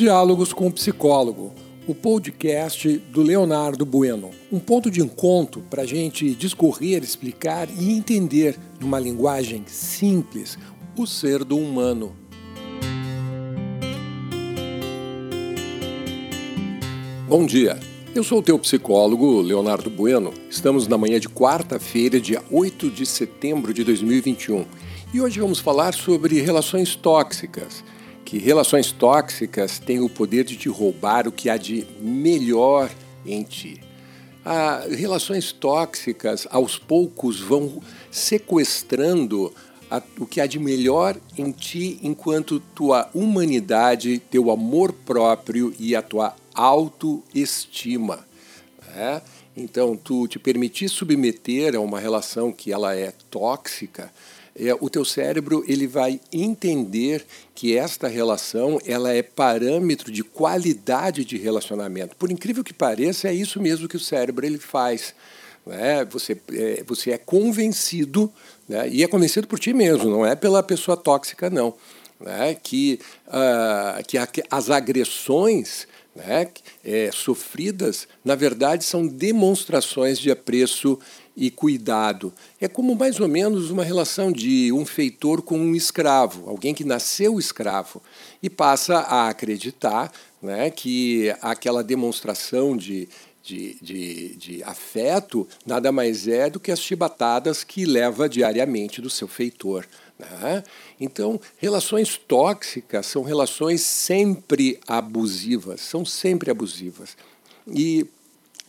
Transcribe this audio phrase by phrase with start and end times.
[0.00, 1.52] Diálogos com o Psicólogo,
[1.86, 4.30] o podcast do Leonardo Bueno.
[4.50, 10.58] Um ponto de encontro para a gente discorrer, explicar e entender, numa linguagem simples,
[10.96, 12.16] o ser do humano.
[17.28, 17.78] Bom dia,
[18.14, 20.32] eu sou o teu psicólogo, Leonardo Bueno.
[20.48, 24.64] Estamos na manhã de quarta-feira, dia 8 de setembro de 2021.
[25.12, 27.84] E hoje vamos falar sobre relações tóxicas
[28.30, 32.88] que relações tóxicas têm o poder de te roubar o que há de melhor
[33.26, 33.80] em ti.
[34.44, 39.52] Ah, relações tóxicas, aos poucos, vão sequestrando
[39.90, 45.96] a, o que há de melhor em ti enquanto tua humanidade, teu amor próprio e
[45.96, 48.24] a tua autoestima.
[48.94, 49.22] Né?
[49.56, 54.08] Então, tu te permitir submeter a uma relação que ela é tóxica,
[54.68, 61.24] é, o teu cérebro ele vai entender que esta relação ela é parâmetro de qualidade
[61.24, 62.14] de relacionamento.
[62.16, 65.14] Por incrível que pareça, é isso mesmo que o cérebro ele faz.
[65.64, 66.04] Né?
[66.10, 68.30] Você, é, você é convencido,
[68.68, 68.88] né?
[68.88, 71.74] e é convencido por ti mesmo, não é pela pessoa tóxica, não.
[72.20, 72.54] Né?
[72.62, 76.48] Que, uh, que a, as agressões né,
[76.84, 80.98] é, sofridas, na verdade, são demonstrações de apreço
[81.36, 82.32] e cuidado.
[82.60, 86.84] É como mais ou menos uma relação de um feitor com um escravo, alguém que
[86.84, 88.02] nasceu escravo
[88.42, 93.08] e passa a acreditar né, que aquela demonstração de,
[93.42, 99.10] de, de, de, afeto nada mais é do que as chibatadas que leva diariamente do
[99.10, 99.86] seu feitor.
[100.18, 100.62] Né?
[101.00, 107.16] Então, relações tóxicas são relações sempre abusivas, são sempre abusivas.
[107.66, 108.06] E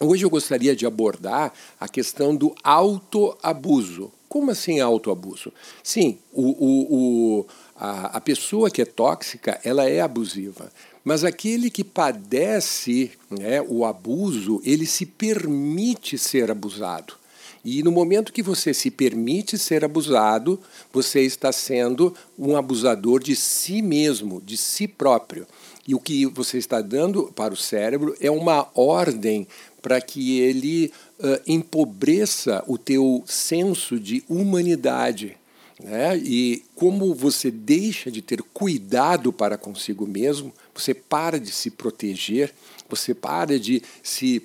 [0.02, 4.12] hoje eu gostaria de abordar a questão do autoabuso.
[4.28, 5.52] Como assim autoabuso?
[5.84, 6.96] Sim, o, o,
[7.40, 10.72] o, a, a pessoa que é tóxica, ela é abusiva.
[11.04, 17.16] Mas aquele que padece né, o abuso, ele se permite ser abusado.
[17.64, 20.60] E no momento que você se permite ser abusado,
[20.92, 25.46] você está sendo um abusador de si mesmo, de si próprio.
[25.88, 29.48] E o que você está dando para o cérebro é uma ordem
[29.82, 35.36] para que ele uh, empobreça o teu senso de humanidade.
[35.84, 36.18] Né?
[36.18, 42.54] E como você deixa de ter cuidado para consigo mesmo, você para de se proteger,
[42.88, 44.44] você para de se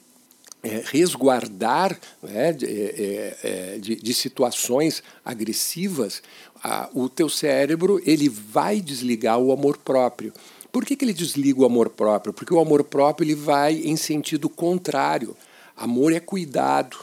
[0.63, 6.23] é, resguardar né, de, é, de, de, situações agressivas,
[6.63, 10.33] a, o teu cérebro ele vai desligar o amor próprio.
[10.77, 12.35] Por que, que ele desliga o amor próprio?
[12.35, 15.35] Porque o amor próprio ele vai em sentido contrário.
[15.75, 16.99] Amor é cuidado.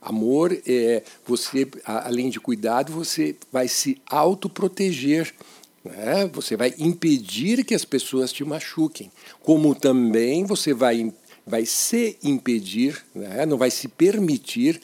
[0.00, 5.34] Amor é você, além de cuidado, você vai se autoproteger.
[5.84, 6.30] Né?
[6.32, 9.12] Você vai impedir que as pessoas te machuquem.
[9.42, 11.12] Como também você vai
[11.46, 14.80] vai se impedir, né, não vai se permitir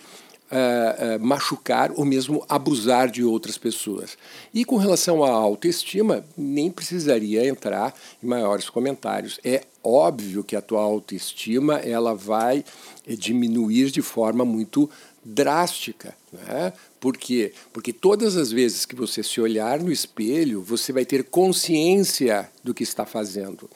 [0.54, 4.16] uh, uh, machucar ou mesmo abusar de outras pessoas.
[4.52, 7.92] E com relação à autoestima, nem precisaria entrar
[8.22, 9.40] em maiores comentários.
[9.44, 12.64] É óbvio que a tua autoestima ela vai
[13.06, 14.88] eh, diminuir de forma muito
[15.22, 16.14] drástica.
[16.32, 16.72] Né?
[17.00, 17.52] Por quê?
[17.72, 22.72] Porque todas as vezes que você se olhar no espelho, você vai ter consciência do
[22.72, 23.68] que está fazendo.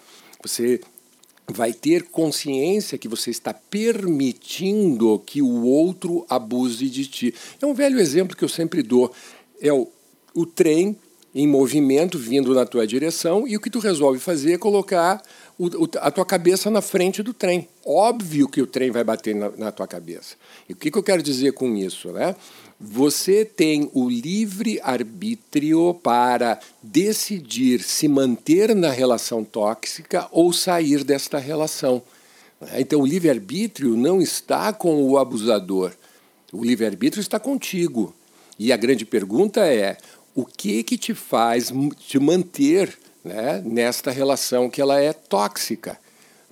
[0.42, 0.80] Você
[1.50, 7.34] vai ter consciência que você está permitindo que o outro abuse de ti.
[7.60, 9.12] É um velho exemplo que eu sempre dou.
[9.60, 9.88] É o,
[10.34, 10.97] o trem
[11.34, 15.22] em movimento vindo na tua direção e o que tu resolve fazer é colocar
[15.58, 17.69] o, o, a tua cabeça na frente do trem.
[17.91, 20.37] Óbvio que o trem vai bater na, na tua cabeça.
[20.69, 22.12] E o que, que eu quero dizer com isso?
[22.12, 22.37] Né?
[22.78, 31.38] Você tem o livre arbítrio para decidir se manter na relação tóxica ou sair desta
[31.38, 32.03] relação.
[32.76, 35.93] Então, o livre-arbítrio não está com o abusador.
[36.53, 38.15] O livre-arbítrio está contigo.
[38.59, 39.96] E a grande pergunta é:
[40.34, 45.99] o que que te faz te manter né, nesta relação que ela é tóxica?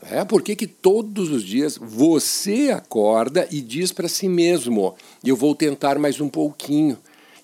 [0.02, 4.94] É, por que, todos os dias você acorda e diz para si mesmo:
[5.25, 6.98] eu vou tentar mais um pouquinho,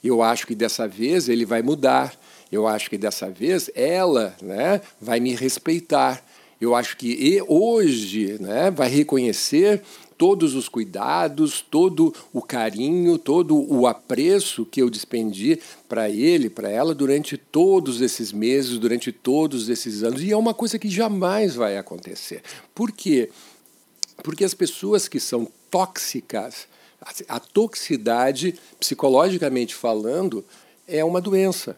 [0.04, 2.14] eu acho que dessa vez ele vai mudar,
[2.50, 6.22] eu acho que dessa vez ela né, vai me respeitar,
[6.64, 9.82] eu acho que hoje né, vai reconhecer
[10.16, 16.70] todos os cuidados, todo o carinho, todo o apreço que eu despendi para ele, para
[16.70, 20.22] ela, durante todos esses meses, durante todos esses anos.
[20.22, 22.42] E é uma coisa que jamais vai acontecer.
[22.72, 23.30] Por quê?
[24.22, 26.68] Porque as pessoas que são tóxicas,
[27.28, 30.44] a toxicidade, psicologicamente falando,
[30.86, 31.76] é uma doença.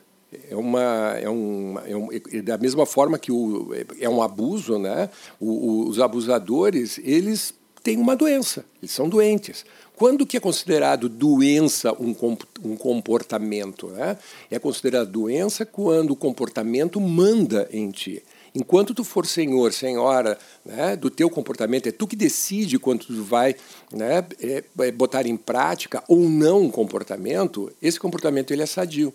[0.51, 3.71] É uma é, um, é, um, é da mesma forma que o,
[4.01, 5.09] é um abuso, né?
[5.41, 9.65] O, o, os abusadores eles têm uma doença, eles são doentes.
[9.97, 12.17] Quando que é considerado doença um,
[12.65, 13.89] um comportamento?
[13.89, 14.19] Né?
[14.51, 18.23] É considerado doença quando o comportamento manda em ti.
[18.55, 23.23] Enquanto tu for senhor, senhora né, do teu comportamento, é tu que decide quando tu
[23.23, 23.55] vai
[23.93, 29.13] né, é, é botar em prática ou não um comportamento, esse comportamento ele é sadio.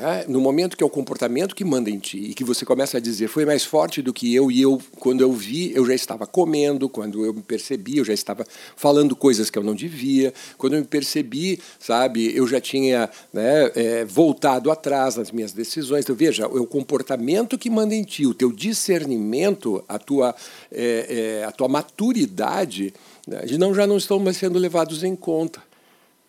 [0.00, 2.96] É, no momento que é o comportamento que manda em ti e que você começa
[2.96, 5.94] a dizer foi mais forte do que eu e eu quando eu vi eu já
[5.94, 8.44] estava comendo quando eu me percebi eu já estava
[8.76, 13.70] falando coisas que eu não devia quando eu me percebi sabe eu já tinha né,
[13.74, 16.04] é, voltado atrás nas minhas decisões.
[16.04, 20.34] Então veja é o comportamento que manda em ti o teu discernimento a tua
[20.72, 22.92] é, é a tua maturidade
[23.26, 25.69] né, não já não estão mais sendo levados em conta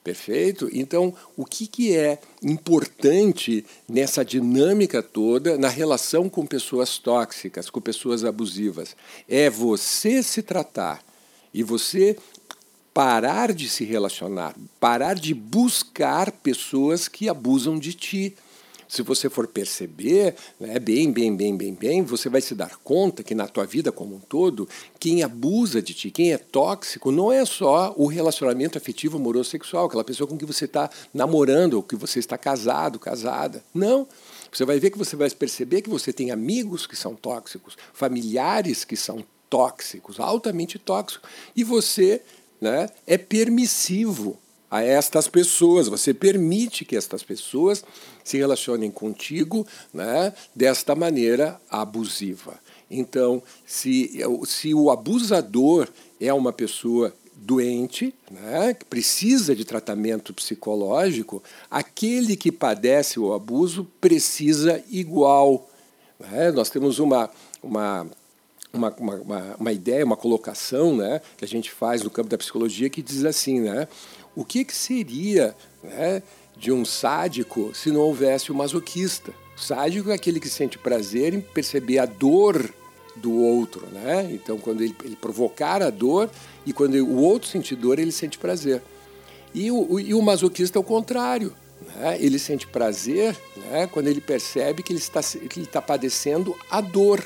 [0.03, 0.67] Perfeito?
[0.73, 7.79] Então, o que, que é importante nessa dinâmica toda, na relação com pessoas tóxicas, com
[7.79, 8.95] pessoas abusivas?
[9.29, 11.03] É você se tratar
[11.53, 12.17] e você
[12.91, 18.35] parar de se relacionar, parar de buscar pessoas que abusam de ti
[18.91, 23.23] se você for perceber, né, bem, bem, bem, bem, bem, você vai se dar conta
[23.23, 24.67] que na tua vida como um todo,
[24.99, 29.85] quem abusa de ti, quem é tóxico, não é só o relacionamento afetivo, amoroso, sexual,
[29.85, 33.63] aquela pessoa com que você está namorando, ou que você está casado, casada.
[33.73, 34.05] Não.
[34.51, 38.83] Você vai ver que você vai perceber que você tem amigos que são tóxicos, familiares
[38.83, 42.21] que são tóxicos, altamente tóxicos, e você
[42.59, 44.37] né, é permissivo
[44.71, 45.89] a estas pessoas.
[45.89, 47.83] Você permite que estas pessoas
[48.23, 52.57] se relacionem contigo né, desta maneira abusiva.
[52.89, 55.89] Então, se, se o abusador
[56.19, 63.87] é uma pessoa doente, né, que precisa de tratamento psicológico, aquele que padece o abuso
[63.99, 65.67] precisa igual.
[66.19, 66.51] Né?
[66.51, 67.29] Nós temos uma,
[67.61, 68.07] uma
[68.73, 72.89] uma, uma, uma, ideia, uma colocação né, que a gente faz no campo da psicologia
[72.89, 73.87] que diz assim, né,
[74.35, 76.23] o que, que seria né,
[76.55, 79.33] de um sádico se não houvesse o masoquista?
[79.55, 82.73] O sádico é aquele que sente prazer em perceber a dor
[83.15, 84.29] do outro, né?
[84.31, 86.29] Então, quando ele, ele provocar a dor
[86.65, 88.81] e quando o outro sente dor, ele sente prazer.
[89.53, 91.53] E o, e o masoquista é o contrário.
[91.95, 92.17] Né?
[92.19, 96.79] Ele sente prazer né, quando ele percebe que ele está, que ele está padecendo a
[96.79, 97.23] dor.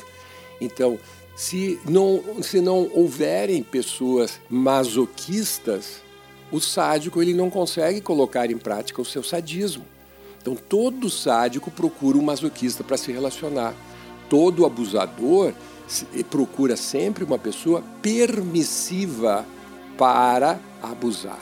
[0.60, 0.98] Então,
[1.36, 6.01] se não, se não houverem pessoas masoquistas,
[6.52, 9.86] o sádico ele não consegue colocar em prática o seu sadismo.
[10.42, 13.74] Então todo sádico procura um masoquista para se relacionar.
[14.30, 15.54] Todo abusador
[16.30, 19.46] procura sempre uma pessoa permissiva
[19.98, 21.40] para abusar.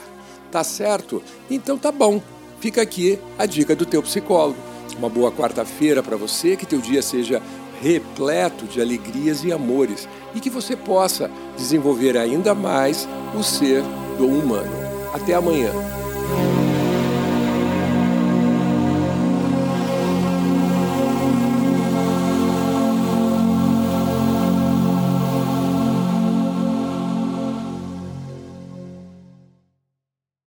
[0.50, 1.22] Tá certo?
[1.50, 2.22] Então tá bom.
[2.60, 4.58] Fica aqui a dica do teu psicólogo.
[4.98, 7.42] Uma boa quarta-feira para você, que teu dia seja
[7.82, 13.06] repleto de alegrias e amores e que você possa desenvolver ainda mais
[13.38, 13.82] o ser
[14.16, 14.83] do humano.
[15.14, 15.70] Até amanhã.